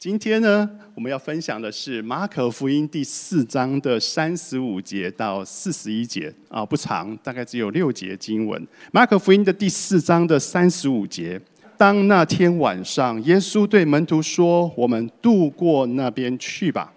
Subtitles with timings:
[0.00, 8.64] 今天呢，我们要分享的是马可福音第四章的三十五节到四十一节啊，不长，大概只有六节经文。
[8.92, 11.40] 马可福音的第四章的三十五节，
[11.76, 16.92] 当那天晚上，耶稣对门徒说：“我们渡过那边去吧。”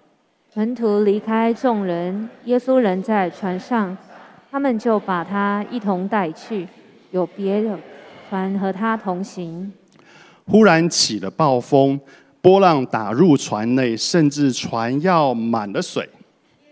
[0.54, 3.98] 门徒离开众人，耶稣人在船上，
[4.52, 6.68] 他们就把他一同带去，
[7.10, 7.80] 有别的
[8.30, 9.74] 船和他同行。
[10.46, 12.00] 忽然起了暴风。
[12.42, 16.10] 波浪打入船内，甚至船要满了水。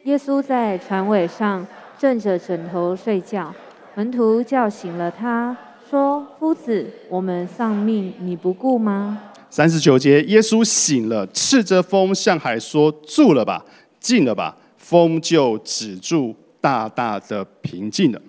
[0.06, 1.66] 耶稣在船尾上
[1.98, 3.54] 枕着枕头睡觉，
[3.94, 5.56] 门徒叫醒了他，
[5.88, 13.64] 说：“夫子，我们丧命，你不顾吗？”三十九节，耶稣醒了，斥着风向海说：“住了吧，
[14.00, 18.20] 静了吧。”风就止住，大大的平静了。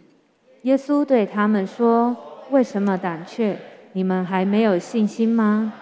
[0.62, 2.15] 耶稣对他们说
[2.51, 3.57] ：“为什么胆怯？
[3.95, 5.73] 你们还没有信心吗？”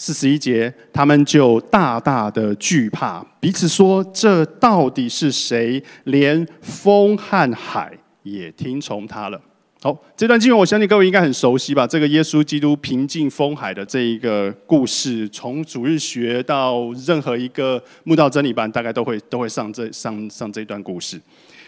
[0.00, 5.82] 四十一节，他们就大大的惧怕，彼此说：“这到底是谁？
[6.04, 7.92] 连风和海
[8.22, 9.40] 也听从他了。”
[9.82, 11.84] 好，这段经文我相信各位应该很熟悉吧？
[11.84, 21.20] 这个耶稣基督平静风海的这一个故事，从主日学到任何一个慕道真理班，大概都会都会上这上上这段故事。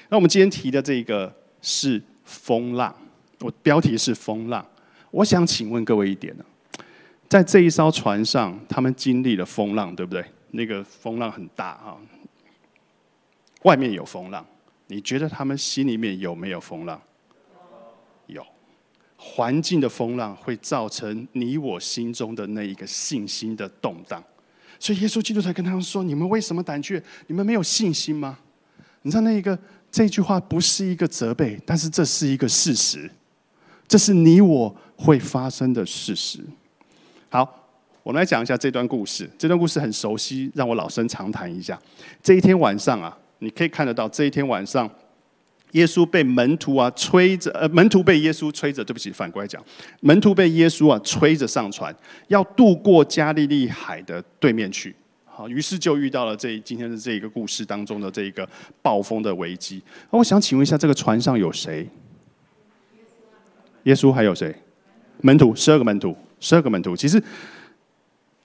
[0.09, 2.95] 那我们今天提的这个是风浪，
[3.41, 4.65] 我标题是风浪。
[5.11, 6.45] 我想请问各位一点呢？
[7.31, 10.25] 在这一艘船上，他们经历了风浪，对不对？
[10.51, 11.97] 那个风浪很大啊，
[13.63, 14.45] 外面有风浪。
[14.89, 17.01] 你觉得他们心里面有没有风浪？
[18.27, 18.45] 有。
[19.17, 24.21] 环境的风浪会造成你我心中的那一个信心的动荡，
[24.81, 27.01] 所以耶稣基督才跟他们说：“你们为什么胆怯？
[27.29, 28.41] 你们没有信心吗？”
[29.03, 29.57] 你知道那一个
[29.93, 33.09] 这句话不是一个责备，但是这是一个事实，
[33.87, 36.41] 这是你我会发生的事实。
[37.33, 37.49] 好，
[38.03, 39.31] 我们来讲一下这段故事。
[39.39, 41.81] 这段故事很熟悉，让我老生常谈一下。
[42.21, 44.91] 这一天晚上啊，你可以看得到，这一天晚上，
[45.71, 48.85] 耶稣被门徒啊吹着，呃，门徒被耶稣吹着。
[48.85, 49.65] 对不起，反过来讲，
[50.01, 51.95] 门徒被耶稣啊吹着上船，
[52.27, 54.93] 要渡过加利利海的对面去。
[55.25, 58.47] 好，于是就遇到了这今天的这一个故事当中的这一个
[58.83, 59.81] 暴风的危机。
[60.11, 61.89] 那我想请问一下，这个船上有谁？
[63.85, 64.53] 耶稣还有谁？
[65.21, 66.17] 门徒，十二个门徒。
[66.41, 67.23] 十二个门徒，其实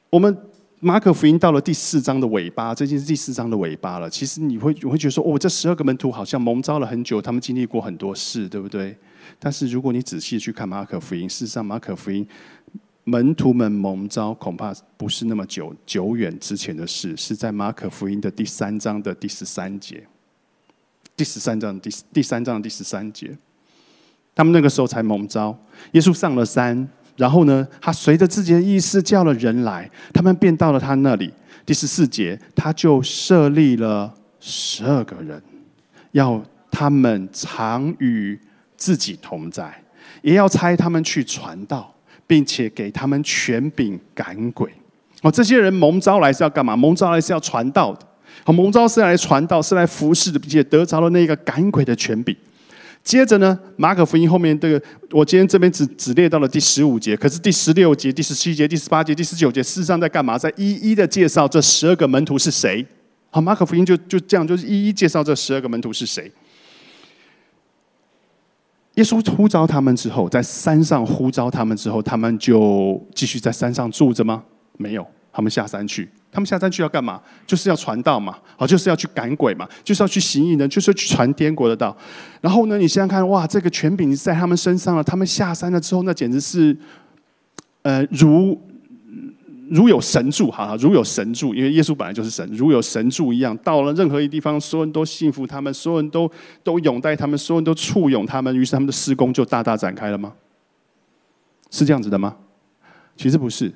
[0.10, 0.38] 我们
[0.82, 4.10] 马可福音到了第四章的尾巴，这已经是第四章的尾巴了。
[4.10, 8.96] 其实你会你会觉得说，哦，这十二个门徒好像蒙召了很久，他们经历过很多事，对不对？
[9.40, 12.28] 但是如果你仔细去看马可福音，事实上马可福音
[13.06, 20.06] 门徒们蒙召恐怕不是那么久久远之前的事，是在马可福音的第三章的第十三节，
[21.16, 23.36] 第十三章第第三章的第十三节，
[24.36, 25.58] 他们那个时候才蒙召，
[25.94, 26.88] 耶稣上了山。
[27.16, 31.32] 然后呢，他随着自己的意思叫了人来，他们便到了他那里。
[31.66, 35.42] 第十四节，他就设立了十二个人，
[36.12, 38.40] 要他们常与
[38.78, 39.74] 自己同在，
[40.22, 41.92] 也要差他们去传道，
[42.28, 44.70] 并且给他们权柄赶鬼。
[45.22, 46.76] 哦，这些人蒙召来是要干嘛？
[46.76, 48.06] 蒙召来是要传道的。
[48.44, 52.36] 好，蒙召是来传道，是来服侍的，并且得着了那个赶鬼的权柄。
[53.06, 60.40] 接着呢，马可福音后面这个，我今天这边只只列到了第十五节，可是第十六节、第十七节、第十八节、第十九节，事实上在干嘛？
[60.40, 62.84] 在一一的介绍这十二个门徒是谁。
[63.30, 66.32] 好，马可福音就就这样，就是一一介绍这十二个门徒是谁。
[68.96, 74.44] 耶稣呼召他们之后，在山上呼召他们之后，他们就继续在山上住着吗？
[74.78, 75.06] 没有，
[75.36, 76.08] 他们下山去。
[76.32, 77.22] 他们下山去要干嘛？
[77.46, 81.96] 就是要传道嘛，好，就是要去赶鬼嘛，就是要去行异人，就是去传天国的道。
[82.40, 85.04] 然后呢，你想想看，哇，这个权柄在他们身上了。
[85.04, 86.78] 他们下山了之后，那简直是，
[87.82, 88.58] 呃，如
[89.70, 93.56] 如有神助，哈，如有神助，因为耶稣本来就是神，如有神助一样。
[93.58, 96.32] 到了任何一地方，所有人都信服他们，所有人都
[96.64, 100.34] 都拥戴他们，所有人都簇拥他们，于是他们的施工就大大展开了吗？
[101.72, 102.36] 是这样子的吗？
[103.18, 103.74] 其实不是，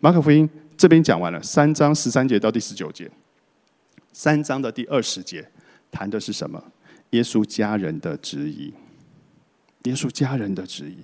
[0.00, 0.48] 马可福音。
[0.82, 3.08] 这边讲完了三章十三节到第十九节，
[4.12, 5.48] 三章的第二十节
[5.92, 6.60] 谈的是什么？
[7.10, 8.74] 耶稣家人的质疑。
[9.84, 10.96] 耶稣家人的旨意，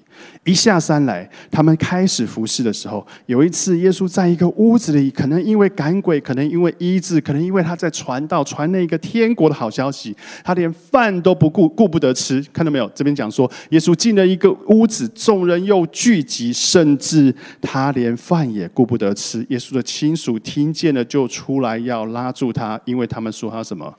[0.51, 12.41] 一下山来，他们开始服侍的时候，有一次，耶稣在一个屋子里，可能因为赶鬼，可能因为医治，可能因为他在传道，传那个天国的好消息，他连饭都不顾，顾不得吃。
[12.53, 12.89] 看到没有？
[12.95, 19.45] 这边讲说，耶稣进了一个屋子，众人又聚集，甚至他连饭也顾不得吃。
[19.49, 23.93] 耶稣的亲属听见了，就出来要拉住他，因为他们说他什么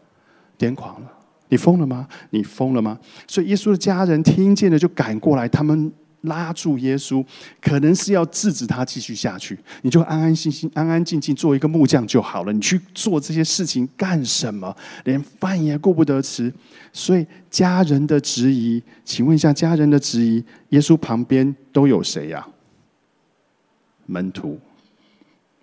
[0.58, 1.19] 癫狂了。
[1.50, 2.07] 你疯了吗？
[2.30, 2.98] 你疯了吗？
[3.28, 5.92] 所以耶稣的家人听见了，就赶过来，他们
[6.22, 7.25] 拉住耶稣，
[7.62, 9.57] 可能是要制止他继续下去。
[9.81, 12.54] 你就安安心心、安安静静做一个木匠就好了。
[12.54, 14.75] 你去做这些事情干什么？
[15.06, 16.54] 连饭也顾不得吃。
[16.92, 22.45] 所以家人的质疑，请问一下，家人的质疑，耶稣旁边都有谁呀？
[24.06, 24.60] 门徒。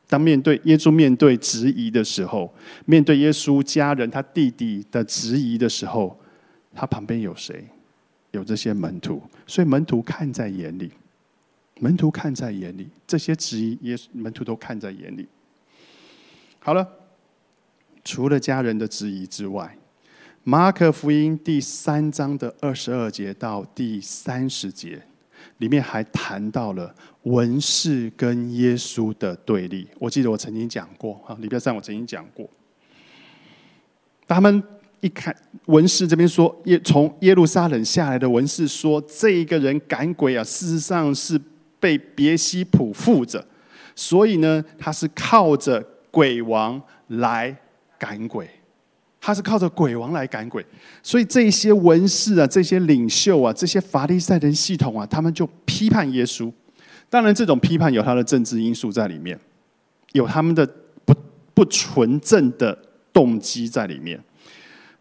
[0.08, 2.54] 当面对耶稣面对质疑的时候，
[2.84, 6.18] 面对耶稣家人他弟弟的质疑的时候，
[6.74, 7.64] 他旁边有谁？
[8.32, 10.90] 有这些门徒，所以门徒看在眼里，
[11.80, 15.26] 门徒看在眼里，这些质疑耶稣门徒都看在眼里。
[16.58, 16.86] 好了，
[18.04, 19.76] 除了家人的质疑之外，
[20.44, 25.02] 马可福音第三章的二十二节到第三十节。
[25.58, 29.86] 里面还谈到了文士跟耶稣的对立。
[29.98, 32.48] 我记得我曾经讲过啊，礼拜三我曾经讲过。
[34.26, 34.62] 他们
[35.00, 35.34] 一看
[35.66, 41.40] 文士这边说耶从耶路撒冷下来的文士说，这一个人赶鬼啊，事实上是
[41.78, 43.46] 被别西卜附着，
[43.94, 47.56] 所以呢，他是靠着鬼王来
[47.98, 48.48] 赶鬼。
[49.26, 50.64] 他是靠着鬼王来赶鬼，
[51.02, 56.48] 所以这些文士啊、这些领袖啊、这些法利赛人系统啊，他们就批判耶稣。
[57.10, 59.36] 当然，这种批判有他的政治因素在里面，
[60.12, 60.64] 有他们的
[61.04, 61.12] 不
[61.52, 62.78] 不纯正的
[63.12, 64.22] 动机在里面。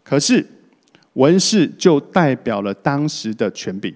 [0.01, 0.44] 可是，
[1.13, 3.94] 文士就代表了当时的权柄，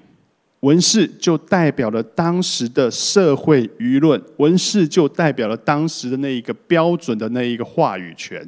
[0.60, 8.48] 文士就代表了当时的社会舆论，文士就代表了当时的那一个标准的那一个话语权。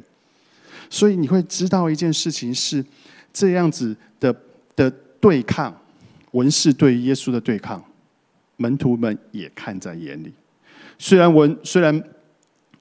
[0.92, 2.84] 所以你会知道一件事情是
[3.32, 4.30] 这样子的
[4.76, 5.74] 的对抗，
[6.32, 7.82] 文士对耶稣的对抗，
[8.58, 10.30] 门徒们也看在眼里。
[10.98, 11.90] 虽然文虽然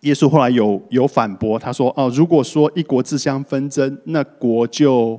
[0.02, 5.18] 耶稣后来有有反驳，他说：“哦，如果说一国自相纷争，那国就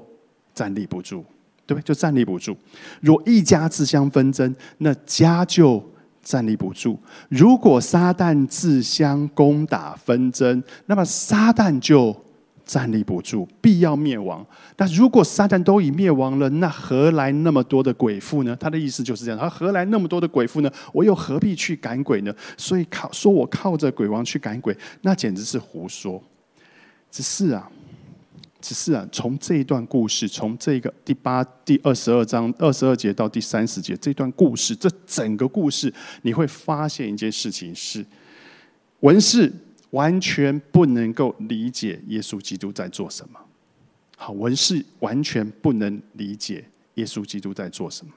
[0.54, 1.24] 站立不住，
[1.66, 1.82] 对不对？
[1.82, 2.54] 就站立不住。
[3.00, 5.82] 若一家自相纷争，那家就
[6.22, 6.98] 站立不住。
[7.30, 12.14] 如果撒旦自相攻打纷争，那么撒旦就。”
[12.72, 14.42] 站立不住，必要灭亡。
[14.74, 18.56] 但如果撒旦都已灭亡了，那何来那么多的鬼妇呢？
[18.58, 19.38] 他的意思就是这样。
[19.38, 20.72] 他何来那么多的鬼妇呢？
[20.90, 22.34] 我又何必去赶鬼呢？
[22.56, 26.22] 所以靠说我靠着鬼王去赶鬼，那简直是胡说。
[27.10, 27.70] 只是啊，
[28.58, 35.92] 只是啊，从这一段故事，从这个第八、第二十二章二十二节到第三十节这段故事，这整个故事，
[36.22, 38.02] 你会发现一件事情是
[39.00, 39.52] 文士。
[39.92, 43.40] 完全不能够理解耶稣基督在做什么。
[44.16, 48.12] 好，文士完全不能理解耶稣基督在做什么。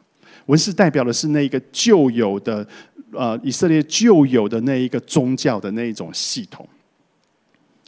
[0.47, 2.67] 文士代表的是那一个旧有的，
[3.11, 6.67] 呃，以色列旧有的那一个宗教的那一种系统。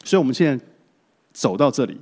[0.04, 0.66] 所以，我们现在
[1.34, 1.98] 走到这里，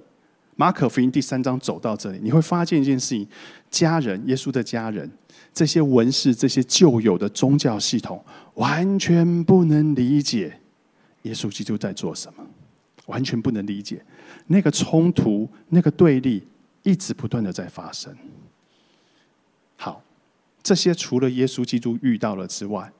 [0.55, 3.27] 马可福音第三章走到这里，你会发现一件事情：
[3.69, 5.09] 家人，耶稣的家人，
[5.53, 8.23] 这些文士，这些旧有的宗教系统，
[8.55, 10.59] 完全不能理解。
[11.25, 12.43] 耶稣基督在做什么？
[13.05, 14.03] 完全不能理解。
[14.47, 16.41] 那个冲突、那个对立，
[16.81, 18.11] 一直不断的在发生。
[19.75, 20.01] 好，
[20.63, 22.91] 这些除了耶稣基督遇到了之外，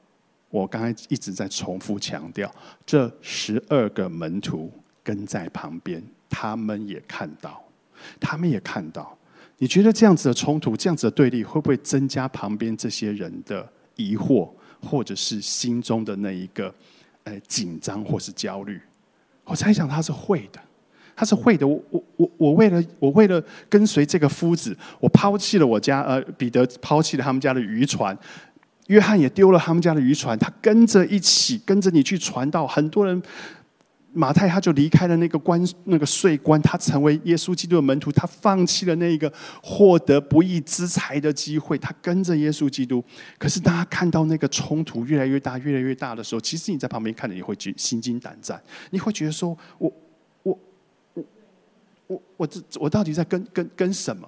[0.52, 2.54] 我刚才一直在重复强调，
[2.86, 4.72] 这十二个门徒
[5.04, 7.64] 跟在旁边，他们也看到，
[8.20, 9.18] 他们也看到。
[9.58, 14.52] 你觉得这样子的冲突、这样子的对立，会不会增加旁边这些人的疑惑，
[14.82, 16.74] 或者是心中的那一个？
[17.26, 18.80] 呃，紧张或是焦虑，
[19.44, 20.60] 我猜想他是会的，
[21.16, 21.68] 他是会的。
[21.68, 28.18] 我我我我为了我为了跟随这个夫子，我抛弃了我家呃彼得抛弃了他们家的渔船，
[28.88, 33.22] 约翰也丢了他们家的渔船，他跟着一起跟着你去传道，很多人。
[34.16, 39.32] 马太他就离开了那个官那个税官，他成为耶稣基督的门徒，他放弃了那一个
[39.62, 43.04] 获得不义之财的机会，他跟着耶稣基督。
[43.38, 49.92] 可是，当他看到那个冲突越来越大、越来越大的时候，其实你在旁边看着，你会觉心惊胆战，你会觉得说：“我、
[50.44, 50.60] 我、
[51.14, 51.24] 我、
[52.08, 54.28] 我、我这我到底在跟跟跟什么？”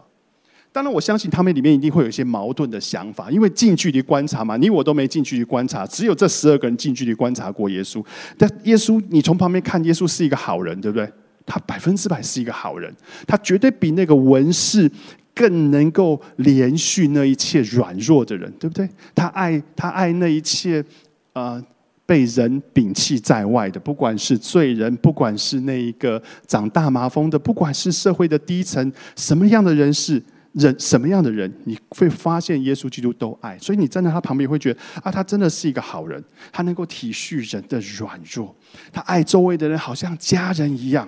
[0.78, 8.06] 当然，我相信他们里面一定会有一些矛盾的想法，因为近距离观察嘛，你我都没近距离观察，只有这十二个人近距离观察过耶稣。
[8.38, 11.12] 但耶稣，你从旁边看，耶稣是一个好人，对不对？
[11.48, 14.88] 他百分之百是一个好人，他绝对比那个文士
[15.34, 18.88] 更能够连续那一切软弱的人，对不对？
[19.16, 20.86] 他爱他爱那一切
[21.34, 21.60] 呃
[22.06, 30.22] 被人摒弃在外的，不管是罪人，不管是那一个长大麻风的，不管是社会的低层什么样的人士。
[30.54, 38.56] 人什么样的人，你会发现耶稣基督都爱，所以你站在他旁边会觉得啊，他真的是一个好人，他能够体恤人的软弱，
[38.92, 41.08] 他爱周围的人好像家人一样。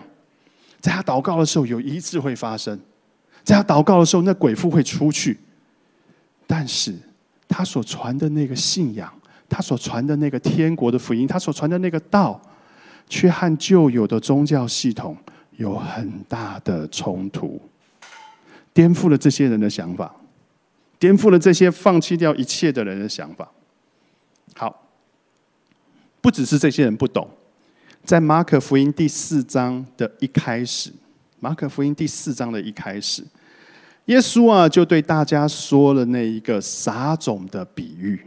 [0.80, 2.80] 在他祷告的时候，有一次会发生，
[3.44, 5.38] 在他祷告的时候，那鬼妇会出去。
[6.48, 6.96] 但是，
[7.48, 9.12] 他所传的那个信仰，
[9.50, 12.42] 他所传的那个天国的福音，他所传的那个道，
[13.10, 15.18] 却和旧有的宗教系统
[15.58, 17.62] 有很大的冲突，
[18.80, 20.16] 颠覆了这些人的想法，
[20.98, 23.52] 颠覆了这些放弃掉一切的人的想法。
[24.56, 24.88] 好，
[26.22, 27.30] 不只是这些人不懂，
[28.06, 30.94] 在马可福音第四章的一开始，
[31.42, 33.22] 马可福音第四章的一开始。
[34.06, 38.22] 耶稣啊，就对大家说了那一个撒种的比喻。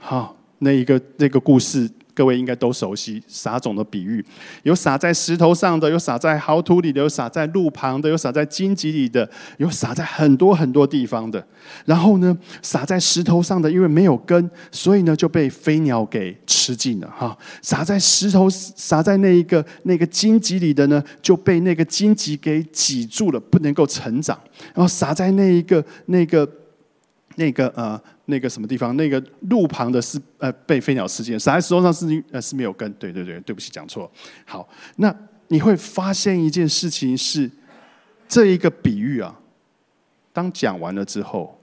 [0.00, 3.22] 好，那一个那个故事，各位应该都熟悉。
[3.26, 4.24] 撒种的比喻，
[4.62, 9.28] 有撒在石头上的，有撒在好土里的，有撒在路旁的，有撒在荆棘里的，
[9.58, 11.44] 有撒在很多很多地方的。
[11.84, 17.10] 然后呢，撒在石头上的，因为没有根，所以呢就被飞鸟给吃尽了。
[17.10, 24.38] 哈，撒在石头，撒在那一个那个荆棘里的呢，就被那个荆棘给挤住了，不能够成长。
[24.74, 26.48] 然后撒在那一个、那个、
[27.36, 28.96] 那个呃、那个什么地方？
[28.96, 32.92] 那个路旁的是呃被飞鸟吃尽，撒在石头上是呃是没有根。
[32.94, 34.10] 对对对，对不起，讲错。
[34.44, 35.14] 好，那
[35.48, 37.50] 你会发现一件事情是，
[38.28, 39.38] 这一个比喻啊，
[40.32, 41.60] 当讲完了之后，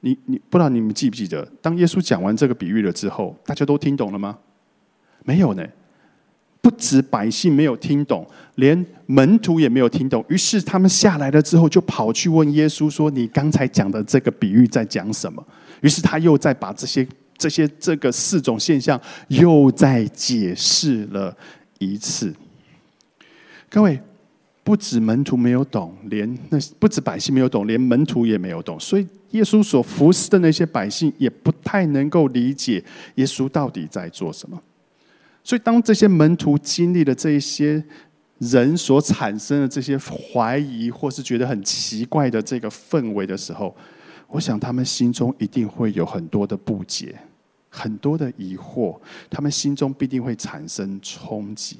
[0.00, 4.38] 你你不知道你们记不记得，当耶稣讲完这个比喻了之后，大家都听懂了吗？
[5.24, 5.66] 没有呢。
[6.68, 10.22] 不止百姓没有听懂，连门徒也没有听懂。
[10.28, 15.42] 于是他们下来了之后，就跑去问耶稣说：“你刚才讲的这个比喻在讲什么？”
[15.80, 17.08] 于是他又再把这些、
[17.38, 21.34] 这些、这个四种现象又再解释了
[21.78, 22.34] 一次。
[23.70, 23.98] 各位，
[24.62, 28.78] 不止门徒没有懂，连那不止百姓没有懂，连门徒也没有懂。
[28.78, 32.84] 所以耶稣所服侍的那些百姓也不太能够理解
[33.14, 34.60] 耶稣到底在做什么。
[35.48, 37.82] 所以，当这些门徒经历了这一些
[38.36, 43.74] 人所产生的这些怀疑，或是觉得很奇怪的这个氛围的时候，
[44.26, 47.18] 我想他们心中一定会有很多的不解，
[47.70, 49.00] 很多的疑惑，
[49.30, 51.78] 他们心中必定会产生冲击。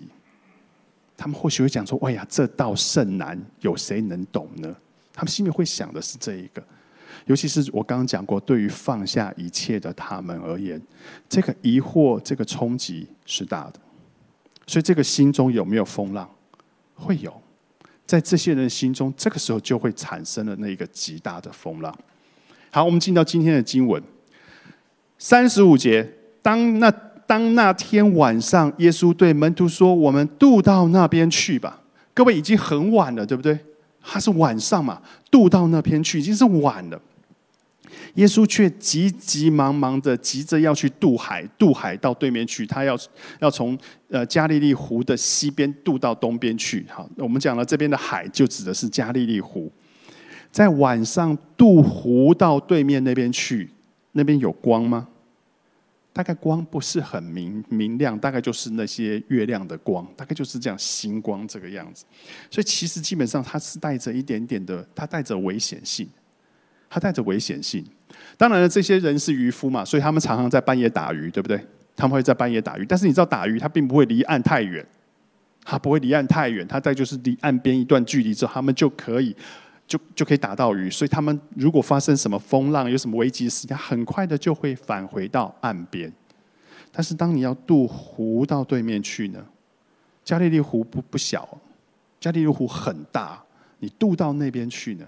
[1.15, 4.75] 他们或许会讲说：“哎呀，这道甚难，有谁能懂呢？”
[5.13, 6.63] 他们心里会想的是这一个。
[7.27, 10.81] 尤其是我刚刚讲过，对于放下一切的他们而言，
[11.29, 13.75] 这个疑惑、这个冲击是大的。
[14.67, 16.29] 所以，这个心中有没有风浪？
[16.95, 17.33] 会有，
[18.07, 21.97] 在这些人心中，这个时候就会产生了那一个极大的风浪。
[22.71, 24.03] 好，我们进到今天的经文，
[25.19, 26.15] 三十五节。
[26.43, 26.91] 当那
[27.27, 31.83] 当那天晚上，耶稣对门徒说：“我们渡到那边去吧。”
[32.15, 33.59] 各位已经很晚了，对不对？
[34.11, 37.01] 他是晚上嘛，渡到那边去已经是晚了。
[38.15, 42.67] 耶稣却急急忙忙的急着要去渡海，渡海到对面去。
[42.67, 42.99] 他要
[43.39, 46.85] 要从呃加利利湖的西边渡到东边去。
[46.89, 49.71] 好，我们讲了这边的海就指的是加利利湖。
[50.51, 53.71] 在晚上渡湖到对面那边去，
[54.13, 55.07] 那边有光吗？
[56.19, 62.05] 大概光不是很明明亮，大概就是那些月亮的光，大概就是这样星光这个样子。
[62.51, 66.09] 所以其实基本上它是带着一点点的，它带着危险性。
[66.91, 67.85] 它带着危险性，
[68.39, 71.63] 当然了，这些人是渔夫嘛，所以他们常常在半夜打鱼，对不对？
[71.95, 74.83] 他们会在半夜打鱼，但是你知道打鱼，它并不会离岸太远，
[75.63, 79.37] 它不会离岸太远，它在就是离岸边一段距离之后，他们就可以
[79.89, 80.89] 就就可以打到鱼。
[80.89, 86.13] 所以他们如果发生什么风浪，有什么危机时，他很快的就会返回到岸边。
[86.93, 89.45] 但是当你要渡湖到对面去呢？
[90.25, 91.59] 加利利湖不不小，
[92.21, 93.43] 加利利湖很大，
[93.79, 95.07] 你渡到那边去呢？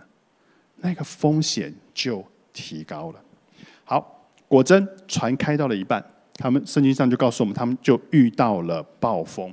[0.76, 3.20] 那个风险就提高了。
[3.84, 6.02] 好，果真船开到了一半，
[6.34, 9.52] 他们圣经上就告诉我们，他们就遇到了暴风。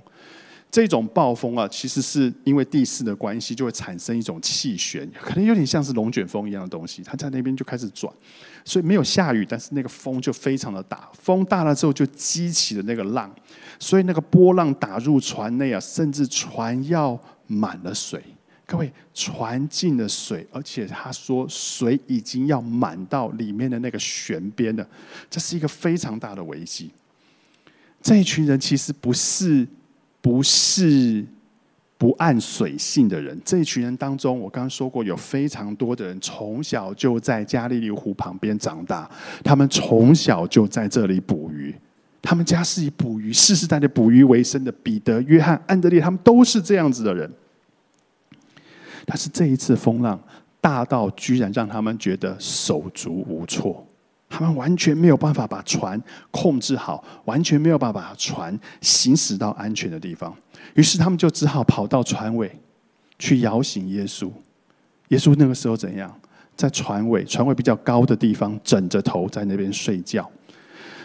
[0.78, 7.02] 这种暴风啊，其实是因为地势的关系，就会产生一种气旋，可能有点像是龙卷风一样的东西。
[7.02, 8.14] 它在那边就开始转，
[8.64, 11.10] 所以没有下雨，但是那个风就非常的大。
[11.14, 13.34] 风大了之后，就激起了那个浪，
[13.80, 18.24] 所以那个波浪打入船内啊，甚至船要满了水。
[18.68, 24.88] 各位，船进了水，而且他说水已经要满到里面的那个舷边了，
[25.28, 26.92] 这是一个非常大的危机。
[28.00, 29.68] 这一群人其实不是
[30.28, 31.24] 不是
[31.98, 39.10] 不按水性的人，这一群人当中，我刚刚说过，有非常多的人从小就在加利利湖旁边长大，
[39.42, 41.74] 他们从小就在这里捕鱼，
[42.22, 44.72] 他们家是以捕鱼世世代代捕鱼为生的。
[44.84, 47.32] 彼得、约翰、安德烈，他们都是这样子的人。
[49.06, 50.22] 但是这一次风浪
[50.60, 53.87] 大到，居然让他们觉得手足无措，
[54.30, 60.36] 他们完全没有办法把船控制好，完全没有办法把船行驶到安全的地方。
[60.76, 62.52] 于是他们就只好跑到船尾
[63.18, 64.30] 去摇醒耶稣。
[65.10, 66.14] 耶稣那个时候怎样？
[66.56, 70.28] 在船尾，船尾比较高的地方枕着头在那边睡觉。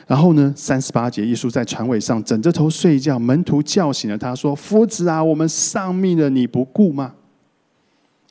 [0.07, 7.15] 然后呢，三十八节，耶稣在船尾上枕着头睡觉，门徒叫醒了他说：“夫子啊，我们丧命了，你不顾吗？”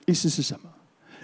[0.07, 0.70] 意思是什么？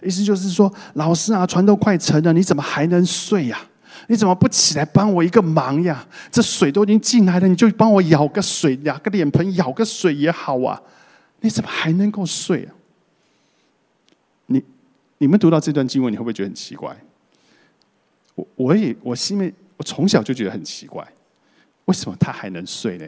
[0.03, 3.59] 意思就是说，老师啊，船都快沉了，你怎么还能睡呀？
[4.07, 6.07] 你怎么不起来帮我一个忙呀？
[6.31, 10.81] 这水都已经进来了，你就帮我舀个水，两个脸盆舀个水也好啊。
[11.41, 12.73] 你怎么还能够睡啊？
[14.45, 14.63] 你
[15.17, 16.95] 你们读到这段经文，你会不会觉得很奇怪？
[18.35, 21.05] 我我也我心里我从小就觉得很奇怪，
[21.85, 23.05] 为什么他还能睡呢？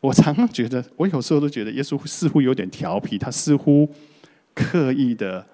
[0.00, 3.88] 我常常觉得，我有时候都觉得耶稣似乎有点调皮，他似乎
[4.54, 5.46] 刻意的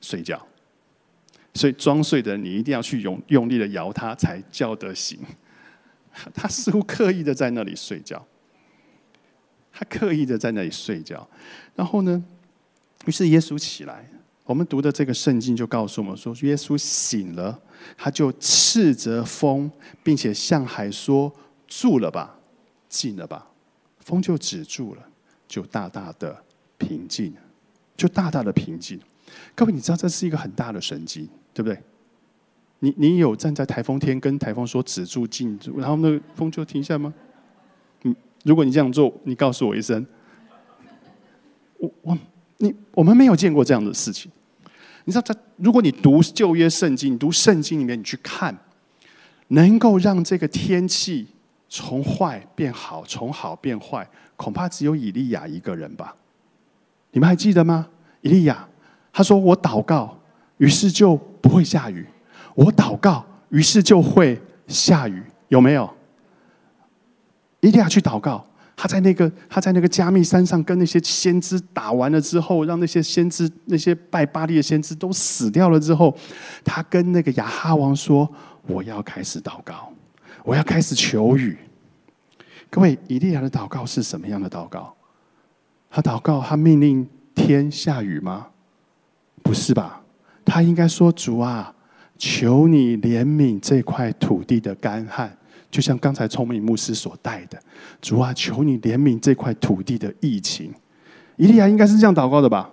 [0.00, 0.46] 睡觉。
[1.54, 5.18] 所以装睡的人，你一定要去用用力的摇他，才叫得醒。
[6.34, 8.26] 他似乎刻意的在那里睡觉，
[9.72, 11.28] 他刻意的在那里睡觉。
[11.74, 12.24] 然后呢，
[13.06, 14.08] 于是耶稣起来。
[14.44, 17.60] 我们读的这个圣经就告诉我们说，耶稣醒了，
[17.96, 19.68] 他就斥责风，
[20.04, 21.32] 并且向海说
[21.66, 22.38] ：“住了吧，
[22.88, 23.50] 静了吧。”
[23.98, 25.02] 风就止住了，
[25.48, 26.44] 就大大的
[26.78, 27.34] 平静，
[27.96, 29.00] 就大大的平静。
[29.54, 31.28] 各位，你知道这是一个很大的神迹。
[31.56, 31.82] 对不对？
[32.80, 37.14] 你你有站在台风天跟台风说止住、静住，然后那个风就停下吗？
[38.02, 40.06] 嗯，如果你这样做，你告诉我一声。
[41.78, 42.18] 我我
[42.58, 44.30] 你我们没有见过这样的事情。
[45.06, 48.54] 你知道，在如果你读旧约圣经，读圣经里面，你去看，
[49.48, 51.26] 能够让这个天气
[51.70, 56.14] 从坏变好，从好变坏，恐怕只有以利亚一个人吧？
[57.16, 57.86] 你们还记得吗？
[58.20, 58.68] 以利亚
[59.10, 60.14] 他说：“我祷告。”
[60.58, 62.06] 于是就不会下雨。
[62.54, 65.22] 我祷告，于是就会下雨。
[65.48, 65.90] 有没有？
[67.60, 68.44] 一定要去祷告。
[68.76, 76.14] 他在那个他在那个加密山上跟那些先知打完了之后，让那些先知那些拜巴利的先知都死掉了之后，
[76.62, 78.30] 他跟那个亚哈王说
[78.68, 79.90] ：“我要开始祷告，
[80.44, 81.56] 我要开始求雨。”
[82.68, 84.94] 各位，以利亚的祷告是什么样的祷告？
[85.90, 88.48] 他祷告，他命令天下雨吗？
[89.42, 90.02] 不是吧？
[90.44, 91.74] 他应该说：“主啊，
[92.18, 95.36] 求你怜悯这块土地的干旱，
[95.70, 97.58] 就像刚才聪明牧师所带的。
[98.00, 100.72] 主啊，求你怜悯这块土地的疫情。”
[101.36, 102.70] 以利亚应该是这样祷告的吧？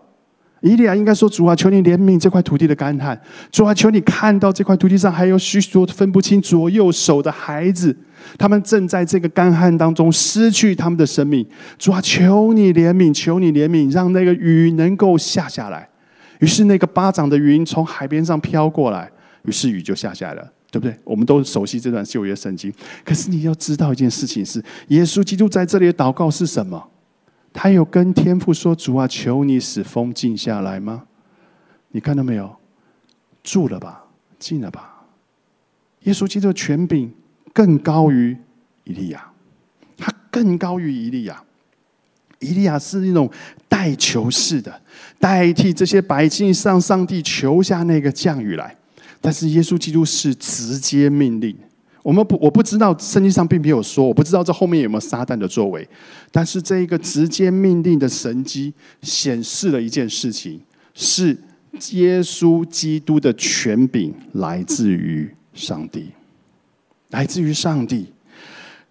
[0.64, 3.20] 以利亚应该说：“主啊，求你怜悯这块土地的干旱。
[3.52, 7.96] 主啊，求你看到这块土地上还有许多分不清左右手的孩子，
[8.38, 11.46] 他们正在这个干旱当中失去他们的生命。
[11.78, 15.88] 主啊，求你怜悯，求你怜悯，让那个雨能够下下来。”
[16.40, 19.12] 于是那个巴掌的云从海边上飘过来，
[19.44, 20.96] 于是雨就下下来了，对不对？
[21.04, 22.74] 我们都熟悉这段旧约圣经。
[23.04, 26.82] 可是你要知道一件事情是，耶稣基督在这里的祷告是什么？
[27.54, 31.04] 他有跟天父说：“主啊，求你使风静下来吗？”
[31.96, 32.56] 你看到没有？
[33.44, 34.06] 住了吧，
[34.40, 35.06] 静了吧。
[36.02, 37.14] 耶稣基督的权柄
[37.54, 38.36] 更高于
[38.86, 39.32] 以利亚，
[39.96, 41.44] 他更高于以利亚。
[42.40, 43.32] 以利亚是那种
[43.70, 44.82] 代求式的，
[45.20, 48.76] 代替这些百姓向上帝求下那个降雨来。
[49.22, 51.56] 但是耶稣基督是直接命令。
[52.04, 55.88] 我们不，我不知道圣经上并没有说，我不知道这后面有没有撒旦的作为。
[56.32, 60.60] 但是这一个直接命令的神机，显示了一件事情：
[60.94, 61.36] 是
[61.94, 66.10] 耶稣基督的权柄来自于上帝，
[67.12, 68.08] 来自于上帝。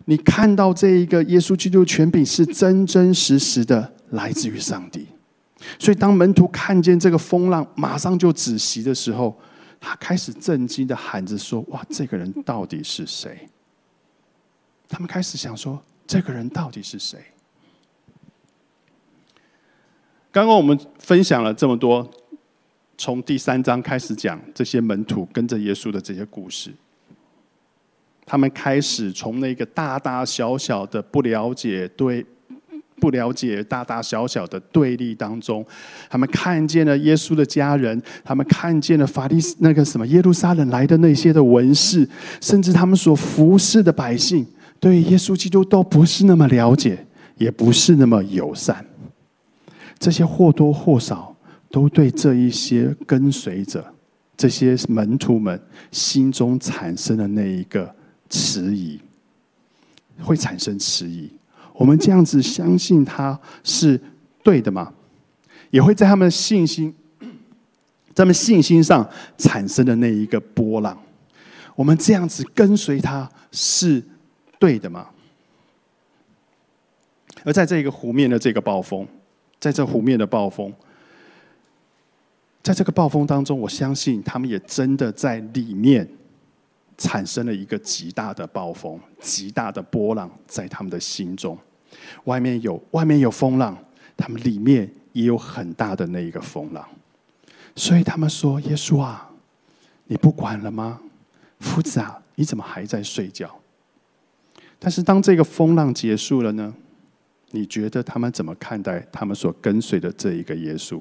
[0.07, 5.07] 你看到这一个耶稣基督权柄是真真实实的来自于上帝，
[5.79, 9.39] 所以当门徒看见这个风浪马上就止息的时候，
[9.85, 13.49] 他开始震惊的喊着说：“哇，这个人到底是谁？”
[14.89, 17.19] 他们开始想说：“这个人到底是谁？”
[20.31, 22.09] 刚刚我们分享了这么多，
[22.97, 26.73] 从第三章开始讲这些门徒跟着耶稣的这些故事。
[28.25, 32.25] 他们开始从那个大大小小的不了解对
[33.03, 35.67] 不了解大大小小的对立当中，
[36.09, 42.09] 他们看见了耶稣的家人，他们看见了法利那个什么耶路撒冷来的那些的文士，
[42.41, 44.47] 甚至他们所服侍的百姓，
[44.79, 47.05] 对耶稣基督都不是那么了解，
[47.39, 48.87] 也不是那么友善。
[49.99, 51.37] 这些或多或少
[51.71, 53.85] 都对这一些跟随者、
[54.37, 55.61] 这些门徒们
[55.91, 57.93] 心中产生的那一个。
[58.35, 58.99] 迟疑
[60.23, 61.31] 会产生迟疑，
[61.75, 64.01] 我们这样子相信他是
[64.43, 64.93] 对的吗？
[65.71, 66.95] 也会在他们的信心、
[68.15, 69.09] 他们信心上
[69.39, 71.01] 产生的那一个波浪。
[71.75, 74.03] 我们这样子跟随他是
[74.59, 75.09] 对的吗？
[77.45, 79.09] 而在这个湖面的这个暴风，
[79.59, 80.73] 在这湖面的暴风，
[82.63, 86.09] 在这个暴风当中，我相信他们也真的在里面
[86.97, 91.57] 产生了一个极大的暴风、极大的波浪，在他们的心中。
[92.25, 93.77] 外面有外面有风浪，
[94.17, 96.89] 他们里面也有很大的那一个风浪。
[97.75, 99.31] 所以他们说：“耶稣啊，
[100.07, 101.01] 你不管了吗？
[101.61, 103.61] 夫子啊，你怎么还在睡觉？”
[104.79, 106.75] 但是当这个风浪结束了呢？
[107.53, 111.01] 你觉得他们怎么看待他们所跟随的这一个耶稣？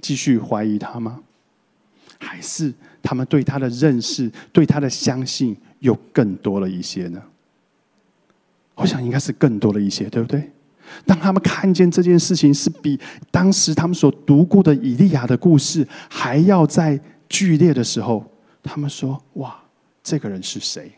[0.00, 1.22] 继续怀疑他吗？
[2.24, 7.22] 还是他们对他的认识、对他的相信又更多了一些呢？
[8.74, 10.50] 我想应该是更多了一些，对不对？
[11.06, 12.98] 当他们看见这件事情是比
[13.30, 18.24] 当时他们所读过的以利亚的故事还要在剧烈的时候，
[18.62, 19.56] 他们说：“哇，
[20.02, 20.92] 这个人是谁？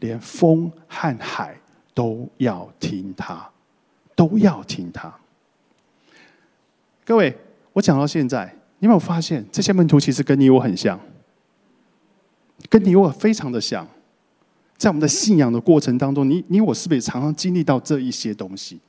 [0.00, 1.56] 连风和海
[1.92, 3.48] 都要听他，
[4.14, 5.12] 都要听他。”
[7.04, 7.36] 各位，
[7.72, 10.98] 我讲到现在，你有没有发现这些门徒其实跟你我很像，
[12.68, 13.86] 跟你我非常的像，
[14.76, 18.80] 在我们的信仰的过程当中，你你我是不是常常经历到这一些东西？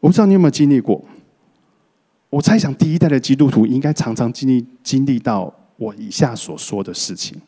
[0.00, 1.04] 我不知道你有没有经历过。
[2.30, 7.40] 我猜想，第一代的基督徒应该常常经历经历到我以下所说的事情，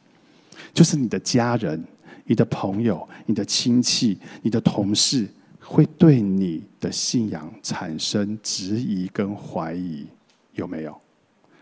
[0.72, 1.84] 就是你的家人、
[2.24, 5.28] 你的朋友、你的亲戚、你的同事，
[5.60, 10.06] 会对你的信仰产生质疑跟怀疑，
[10.54, 10.96] 有没有？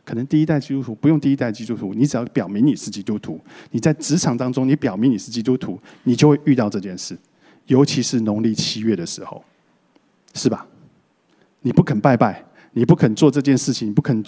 [0.05, 3.39] 可能第一代基督徒不用第一代基督徒，你只要表明你是基督徒，
[3.73, 7.15] 你在职场当中你表明你是基督徒，你就会遇到这件事，
[7.67, 9.45] 尤其是农历七月的时候，
[10.33, 10.67] 是吧？
[11.61, 14.25] 你不肯拜拜，你不肯做这件事情，你不肯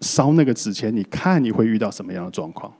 [0.00, 2.72] 烧那个纸钱，你看你会遇到什么样的状况？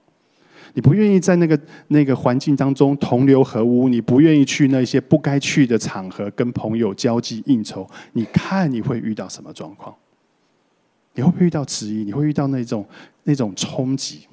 [0.73, 9.95] 你不愿意在那个那个环境当中同流合污，你不愿意去那些不该去的场合跟朋友交际应酬，你看你会遇到什么状况？
[11.19, 12.05] 你会不会遇到质疑？
[12.05, 12.87] 你会遇到那种
[13.25, 14.29] 那种冲击？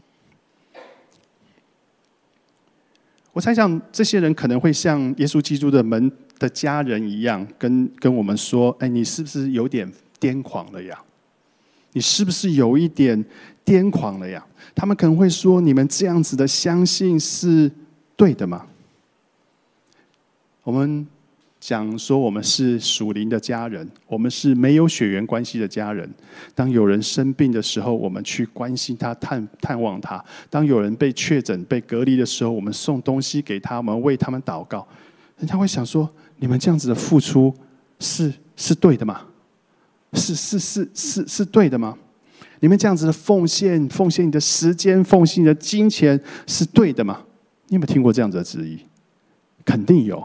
[3.34, 6.12] 我猜想，这些人可能会像耶稣基督的门。
[6.38, 11.02] 的家人一样，跟跟我们说：“哎，你是不是有点癫狂了呀？
[11.93, 13.24] 你是不是有一点
[13.63, 14.45] 癫狂了呀？”
[14.76, 17.71] 他们可能会说：“你们这样子的相信是
[18.17, 18.67] 对的吗？”
[20.63, 21.08] 我们
[21.67, 26.08] 讲说，我们是属灵的家人，我们是没有血缘关系的家人。
[26.54, 34.88] 当有人生病的时候，我们去关心他、探探望他；当有人被确诊、被隔离的时候，我们送东西给他们，为他们祷告。
[35.38, 36.08] 人家会想说。
[36.38, 37.51] 你们这样子的付出
[37.97, 39.21] 是是对的吗？
[40.12, 41.97] 是是是是是对的吗？
[42.60, 47.21] 你们这样子的奉献，奉献你的时间，奉献你的金钱，是对的吗？
[47.69, 48.78] 你有没有听过这样子的质疑？
[49.63, 50.21] 肯定有，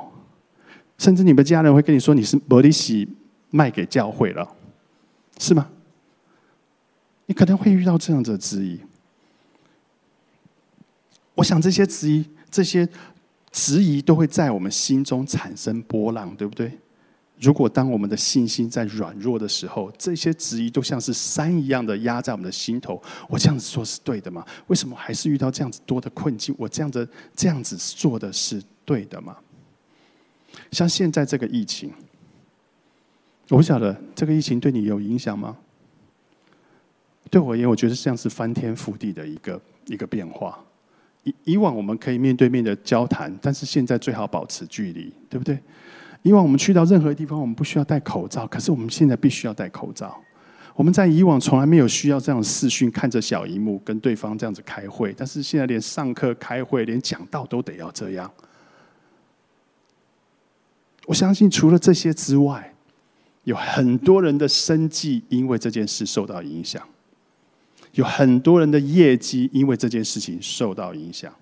[1.01, 3.09] 甚至你们家人会跟你说你是伯利喜
[3.49, 4.47] 卖给教会了，
[5.39, 5.67] 是吗？
[7.25, 8.79] 你可能会遇到这样子的质疑。
[11.35, 12.89] 我想这些质疑，这些。
[13.53, 16.71] 质疑都会在我们心中产生波浪，对不对？
[17.41, 23.03] 如果当我们的信心在软弱的时候，这些质疑都像是山一样的压在我们的心头。
[23.29, 24.47] 我这样子做是对的吗？
[24.69, 26.55] 为什么还是遇到这样子多的困境？
[26.57, 29.37] 我这样子这样子做的是对的吗？
[30.73, 31.91] 像现在这个疫情，
[33.49, 35.57] 我不晓得这个疫情对你有影响吗？
[37.31, 40.59] 对我而言，我觉得像是翻天覆地的一个一个变化。
[41.25, 45.59] 以以往我们可以面对面的交谈，但是现在最好保持距离，对不对？
[46.23, 50.21] 以往我们去到任何地方，我们不需要戴口罩，可是我们现在必须要戴口罩。
[50.75, 58.31] 我们在以往从来没有需要这样视讯看着小荧幕跟对方这样子开会，但是现在连上课开会、连讲道都得要这样。
[61.07, 62.75] 我相信除了这些之外，
[63.45, 66.83] 有很多人的生计因为这件事受到影响。
[67.95, 71.35] 有很多人的业绩因为这件事情受到影响，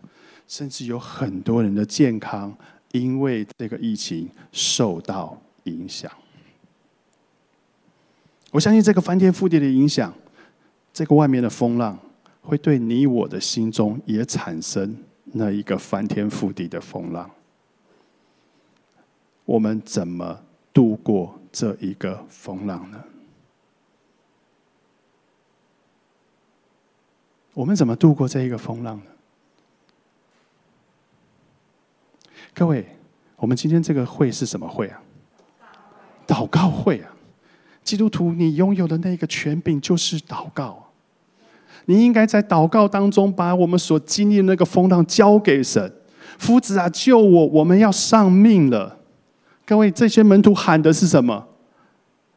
[0.46, 2.56] 甚至有很多人的健康
[2.92, 6.10] 因为这个疫情受到影响。
[8.50, 10.10] 我相信这个翻天覆地的影响，
[10.94, 11.98] 这个外面的风浪
[12.40, 17.30] 会对你我的心中也产生那一个翻天覆地的风浪。
[19.48, 20.38] 我们怎么
[20.74, 23.02] 度过这一个风浪呢？
[27.54, 29.04] 我们怎么度过这一个风浪呢？
[32.52, 32.84] 各位，
[33.36, 35.00] 我们今天这个会是什么会啊？
[36.26, 37.10] 祷告会啊！
[37.82, 40.90] 基督徒，你拥有的那个权柄就是祷告。
[41.86, 45.90] 你应该在祷告当中，把我们所经历的那个风浪交给神。
[46.38, 47.46] 夫子啊，救我！
[47.46, 48.97] 我们要丧命了。
[49.68, 51.46] 各位，这些门徒喊的是什么？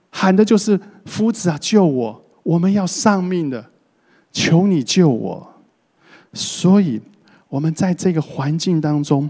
[0.09, 2.21] 喊的就是夫子啊，救我！
[2.43, 3.65] 我们要丧命的，
[4.33, 5.49] 求你救我！
[6.33, 6.99] 所以，
[7.47, 9.29] 我们在这个环境当中，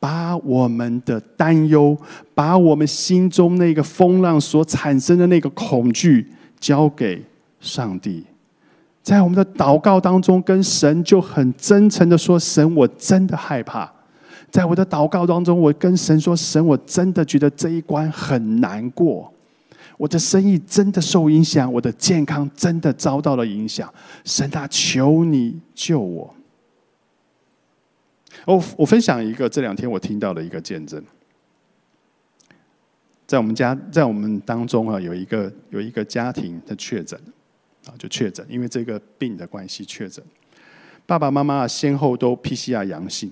[0.00, 1.96] 把我们的担忧，
[2.34, 6.26] 把我们心中那个风浪所产生的那个恐惧，
[6.58, 7.24] 交给
[7.60, 8.24] 上帝。
[9.04, 13.88] 在我们的祷告当中，跟神就很真诚的说：“神，我真的害怕。”
[14.50, 19.32] 在我的祷告当中，我跟神说：“神，我真的觉得这一关很难过，
[19.98, 23.92] 我的生意真的受影响，我的健康真的遭到了影响。
[24.24, 26.34] 神啊，求你救我！”
[28.46, 31.02] 我我分享一个这两天我听到的一个见证，
[33.26, 37.18] 在我们家，在我们当中啊，有一个有一个家庭的确诊。
[37.86, 40.20] 啊，就确诊，因为这个病的关系确诊。
[41.06, 43.30] 爸爸妈妈先后都 PCR 阳性。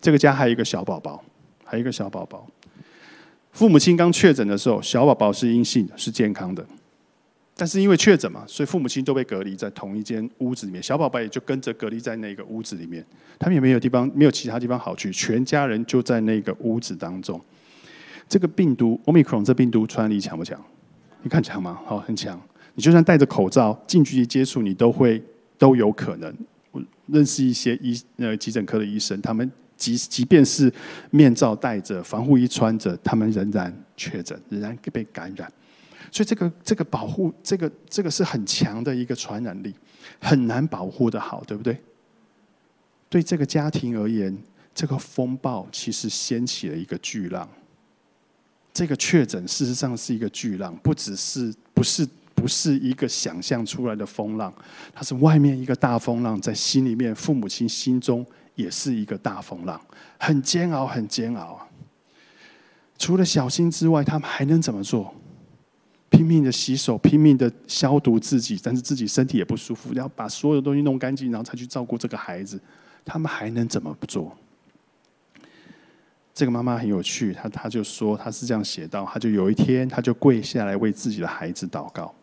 [0.00, 1.22] 这个家还有一个小宝宝，
[1.64, 2.46] 还有一个小宝宝。
[3.52, 6.64] 父母亲刚确诊的时候，小宝宝是阴性的，是健康的。
[7.56, 13.04] 但是因为确诊嘛，所以父母亲都被隔离在同一间屋子里面，小宝宝也就跟着隔离在那个屋子里面。
[13.38, 17.38] 他们也没有地方，没有其他地方好去，全家人就在那个屋子当中。
[18.28, 20.58] 这个病毒，Omicron 这病毒传染力强不强？
[21.22, 21.78] 你看强吗？
[21.84, 22.40] 好，很强。
[22.74, 25.22] 你就算戴着口罩近距离接触，你都会
[25.58, 26.34] 都有可能。
[26.70, 30.70] 我认识一些医呃急诊科的医生，他们即即便是
[31.10, 35.50] 面罩戴着、防护衣穿着，他们仍然确诊，仍然被感染。
[36.12, 39.74] 所以这个这个保护，这个这个是很强的一个传染力，
[40.20, 41.76] 很难保护的好，对不对？
[43.08, 44.36] 对这个家庭而言，
[44.74, 47.48] 这个风暴其实掀起了一个巨浪。
[48.72, 52.06] 这个确诊事实上是一个巨浪，不只是不是。
[52.40, 54.50] 不是一个想象出来的风浪，
[54.94, 58.24] 它是外面一个大风浪，在心里面，父母亲心中
[58.54, 59.78] 也是一个大风浪，
[60.18, 61.68] 很煎熬，很煎熬啊！
[62.96, 65.14] 除了小心之外，他们还能怎么做？
[66.08, 72.58] 拼命的洗手，拼命的消毒自己，但是自己身体也不舒服，要把所有东西弄干净，然后才去照顾这个孩子。
[73.04, 74.34] 他们还能怎么做？
[76.32, 82.14] 这个妈妈很有趣，她她就说，她是这样写到，她就有一天，她就跪下来为自己的孩子祷告。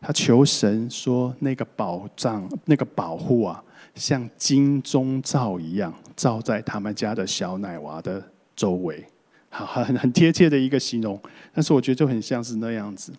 [0.00, 3.62] 他求神说：“那个保障、那个保护啊，
[3.94, 8.22] 像金钟罩一样，罩在他们家的小奶娃的
[8.54, 9.04] 周围。”
[9.48, 11.20] 好，很很贴切的一个形容。
[11.52, 13.12] 但是我觉得就很像是那样子，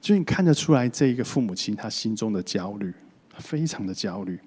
[0.00, 2.94] 就你看得出来，这一个父母亲他心中的焦虑，
[3.38, 4.38] 非常的焦虑，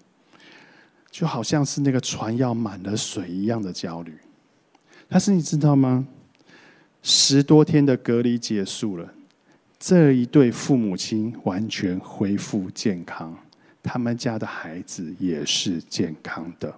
[1.11, 4.17] 就好像是那个船要满了水一样的焦虑。
[5.09, 6.07] 但是你知道吗？
[7.03, 9.13] 十多天的隔离结束了。
[9.79, 13.33] 这一对父母亲完全恢复健康，
[13.81, 16.77] 他们家的孩子也是健康的，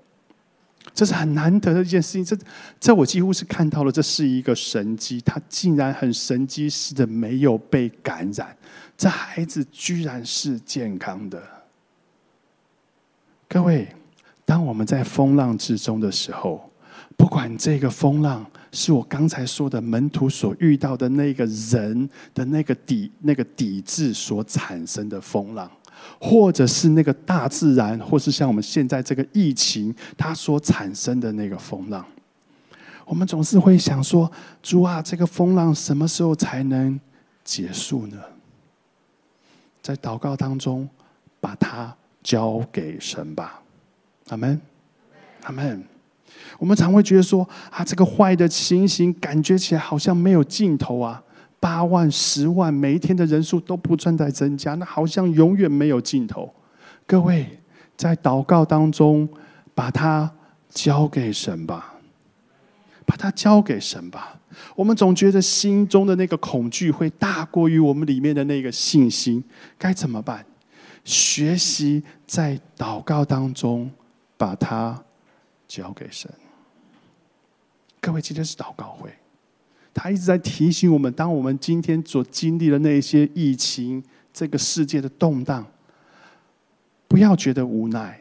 [0.94, 2.24] 这是很难得的一件事情。
[2.24, 2.46] 这，
[2.80, 5.20] 这我几乎是看到了，这是一个神迹。
[5.22, 8.56] 他竟然很神迹似的没有被感染，
[8.96, 11.42] 这孩子居然是健康的。
[13.50, 13.88] 各位，
[14.46, 16.71] 当我们在风浪之中的时候，
[17.22, 18.44] 不管这个风浪。
[18.74, 25.70] 是我刚才说的门徒所遇到的那个人的那个抵那个抵制所产生的风浪，
[26.18, 32.06] 或者是那个大自然，或是像我们现在这个疫情它所产生的那个风浪，
[33.06, 34.32] 我们总是会想说：
[34.64, 36.98] 主啊，这个风浪什么时候才能
[37.44, 38.18] 结束呢？
[39.82, 40.88] 在祷告当中，
[41.42, 43.62] 把它交给神吧。
[44.30, 44.62] 阿门，
[45.44, 45.91] 阿门。
[46.58, 51.24] 我们常会觉得说啊，这个坏的情形感觉起来好像没有尽头啊，
[51.60, 56.54] 八万、十万，每一天的人数都不断在增加，那好像永远没有尽头。
[57.08, 57.60] 各位
[57.98, 59.28] 在祷告当中，
[59.74, 60.32] 把它
[60.70, 61.96] 交给神吧，
[63.08, 64.38] 把它交给神吧。
[64.76, 69.44] 我们总觉得心中的那个恐惧会大过于我们里面的那个信心，
[69.80, 70.46] 该怎么办？
[71.04, 73.90] 学习在祷告当中
[74.38, 75.02] 把它。
[75.72, 76.30] 交给神。
[78.02, 79.10] 各位，今天是祷告会，
[79.94, 84.04] 他一直在提醒我们：，当我们今天所经历的那些疫情，
[84.34, 85.66] 这个世界的动荡，
[87.08, 88.20] 不要觉得无奈，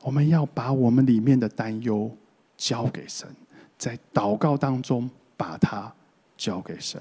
[0.00, 2.10] 我们要把我们里面的担忧
[2.56, 3.28] 交给神，
[3.76, 5.92] 在祷告当中把它
[6.38, 6.98] 交给神。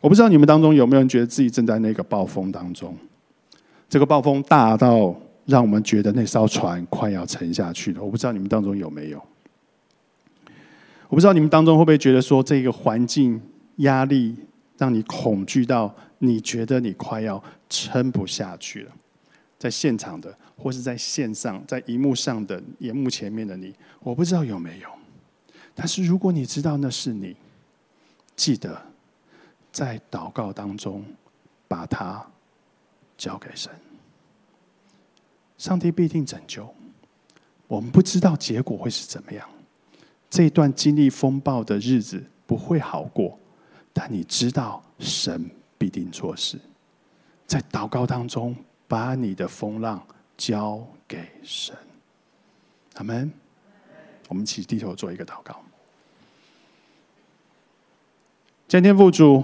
[0.00, 2.96] 我不知道你们当中有没有人觉得自己正在那个暴风当中，
[3.90, 5.14] 这个暴风大到。
[5.48, 8.04] 让我们觉得那艘船快要沉下去了。
[8.04, 9.26] 我不知道你们当中有没有？
[11.08, 13.40] 我不知道你们当中会不会觉得说，这个环境
[13.76, 14.36] 压力
[14.76, 18.92] 让你恐惧到你觉得你快要撑不下去了。
[19.58, 24.88] 在现场的，或是在线上，在荧幕上的荧幕前面的你，我不知道有没有。
[25.74, 27.34] 但是如果你知道那是你，
[28.36, 28.78] 记得
[29.72, 31.02] 在祷告当中
[31.66, 32.22] 把它
[33.16, 33.72] 交给神。
[35.58, 36.66] 上帝必定拯救。
[37.66, 39.46] 我们不知道结果会是怎么样，
[40.30, 43.38] 这段经历风暴的日子不会好过，
[43.92, 46.58] 但你知道神必定做事。
[47.46, 50.02] 在祷告当中，把你的风浪
[50.36, 51.76] 交给神。
[52.94, 53.30] 阿门。
[54.28, 55.58] 我们一起低头做一个祷告。
[58.66, 59.42] 今天父主，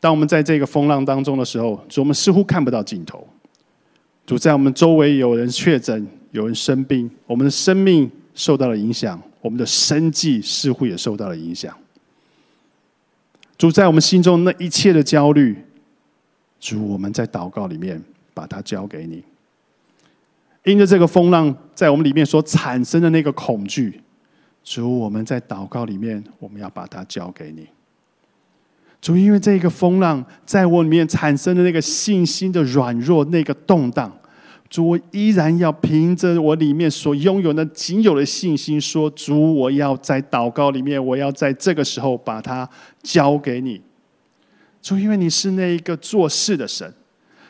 [0.00, 3.28] 当我们在这个风浪当中的时候，我们似乎看不到尽头。
[4.30, 11.76] 主在我们周围有人确诊，有人生病，我们的生命受到了影响，我们的生计似乎也受到了影响。
[13.58, 15.56] 主在我们心中那一切的焦虑，
[16.60, 18.00] 主我们在祷告里面
[18.32, 19.24] 把它交给你。
[20.62, 24.00] 因着这个风浪在我们里面所产生的那个恐惧，
[24.62, 27.66] 主，我们在祷告里面，我们要把它交给你。
[29.00, 34.16] 主，因为这个风浪在我里面产生的那个信心的软弱、那个动荡，
[34.70, 42.70] 主，我依然要凭着我里面所拥有的仅有的信心，说：主，我要在祷告里面，我要在这个时候把它
[43.02, 43.82] 交给你。
[44.80, 46.94] 主，因为你是那一个做事的神。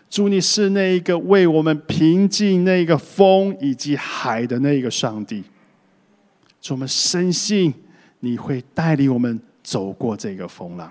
[0.08, 5.44] 主，你是那一个为我们平静那个风以及海的那个上帝。
[6.62, 7.72] 主，我们深信
[8.20, 10.90] 你会带领我们走过这个风浪，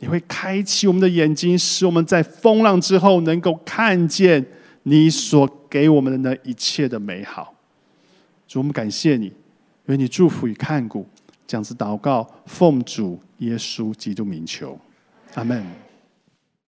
[0.00, 4.44] 你会开启我们的眼睛，使我们在风浪之后能够看见
[4.88, 7.52] 你所给我们的那一切的美好。
[8.46, 9.32] 主，我们感谢你，
[9.86, 11.04] 为你祝福与看顾，
[11.44, 14.78] 这样子祷告，奉主耶稣基督名求，
[15.34, 15.85] 阿门。